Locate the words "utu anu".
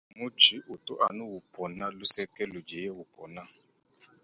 0.73-1.23